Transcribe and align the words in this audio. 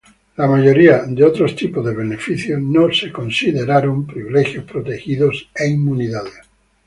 La 0.37 0.47
mayoría 0.47 1.03
de 1.05 1.23
otros 1.23 1.55
tipos 1.55 1.85
de 1.85 1.93
beneficios 1.93 2.59
no 2.59 2.85
fueron 2.89 3.11
considerados 3.11 4.03
privilegios 4.07 4.63
protegidos 4.65 5.47
e 5.53 5.67
inmunidades. 5.67 6.39